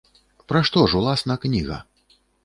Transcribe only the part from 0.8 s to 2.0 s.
ж уласна кніга?